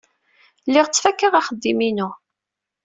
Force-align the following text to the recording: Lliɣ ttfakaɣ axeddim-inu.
Lliɣ 0.67 0.85
ttfakaɣ 0.87 1.33
axeddim-inu. 1.39 2.09